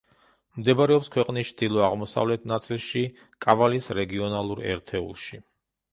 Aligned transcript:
მდებარეობს 0.61 1.11
ქვეყნის 1.15 1.51
ჩრდილო-აღმოსავლეთ 1.51 2.49
ნაწილში, 2.53 3.03
კავალის 3.47 3.91
რეგიონალურ 4.01 4.65
ერთეულში. 4.75 5.41